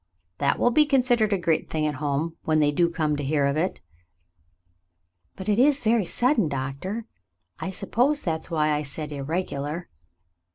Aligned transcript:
That 0.39 0.57
will 0.57 0.71
be 0.71 0.87
con 0.87 1.01
sidered 1.01 1.31
a 1.31 1.37
great 1.37 1.69
thing 1.69 1.85
at 1.85 1.93
home— 2.01 2.35
when 2.45 2.57
they 2.57 2.71
do 2.71 2.89
come 2.89 3.15
to 3.17 3.23
hear 3.23 3.45
of 3.45 3.55
it." 3.55 3.81
*'But 5.35 5.47
it 5.47 5.59
is 5.59 5.83
very 5.83 6.05
sudden. 6.05 6.47
Doctor; 6.49 7.05
I 7.59 7.69
suppose 7.69 8.23
that's 8.23 8.49
why 8.49 8.71
I 8.71 8.81
said 8.81 9.11
irregular." 9.11 9.89